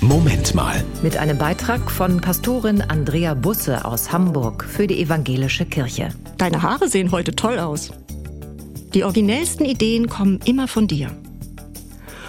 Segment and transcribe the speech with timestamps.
[0.00, 0.84] Moment mal.
[1.02, 6.10] Mit einem Beitrag von Pastorin Andrea Busse aus Hamburg für die Evangelische Kirche.
[6.36, 7.90] Deine Haare sehen heute toll aus.
[8.94, 11.10] Die originellsten Ideen kommen immer von dir.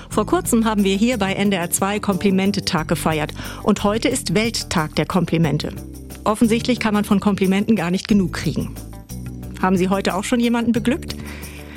[0.09, 5.05] Vor kurzem haben wir hier bei NDR 2 Komplimente-Tag gefeiert und heute ist Welttag der
[5.05, 5.71] Komplimente.
[6.23, 8.73] Offensichtlich kann man von Komplimenten gar nicht genug kriegen.
[9.61, 11.15] Haben Sie heute auch schon jemanden beglückt?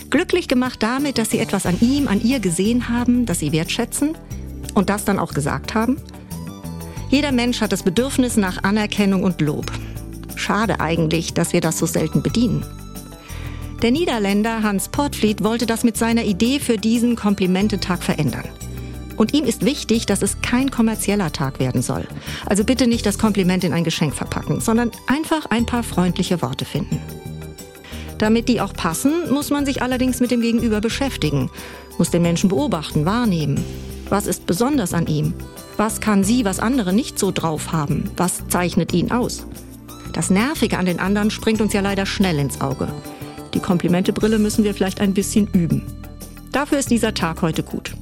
[0.09, 4.17] Glücklich gemacht damit, dass Sie etwas an ihm, an ihr gesehen haben, das Sie wertschätzen
[4.75, 5.97] und das dann auch gesagt haben?
[7.11, 9.71] Jeder Mensch hat das Bedürfnis nach Anerkennung und Lob.
[10.37, 12.65] Schade eigentlich, dass wir das so selten bedienen.
[13.83, 18.45] Der Niederländer Hans Portfliet wollte das mit seiner Idee für diesen Komplimentetag verändern.
[19.17, 22.07] Und ihm ist wichtig, dass es kein kommerzieller Tag werden soll.
[22.47, 26.65] Also bitte nicht das Kompliment in ein Geschenk verpacken, sondern einfach ein paar freundliche Worte
[26.65, 27.01] finden.
[28.19, 31.51] Damit die auch passen, muss man sich allerdings mit dem Gegenüber beschäftigen,
[31.99, 33.65] muss den Menschen beobachten, wahrnehmen.
[34.13, 35.33] Was ist besonders an ihm?
[35.79, 38.11] Was kann sie, was andere nicht so drauf haben?
[38.19, 39.47] Was zeichnet ihn aus?
[40.13, 42.89] Das Nervige an den anderen springt uns ja leider schnell ins Auge.
[43.55, 45.87] Die Komplimentebrille müssen wir vielleicht ein bisschen üben.
[46.53, 47.95] Dafür ist dieser Tag heute gut.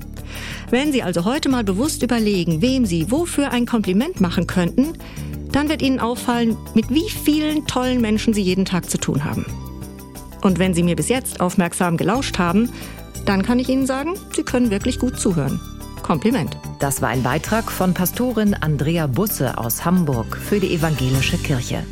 [0.69, 4.95] Wenn Sie also heute mal bewusst überlegen, wem Sie wofür ein Kompliment machen könnten,
[5.53, 9.47] dann wird Ihnen auffallen, mit wie vielen tollen Menschen Sie jeden Tag zu tun haben.
[10.43, 12.69] Und wenn Sie mir bis jetzt aufmerksam gelauscht haben,
[13.27, 15.61] dann kann ich Ihnen sagen, Sie können wirklich gut zuhören.
[16.11, 16.57] Kompliment.
[16.81, 21.85] Das war ein Beitrag von Pastorin Andrea Busse aus Hamburg für die Evangelische Kirche.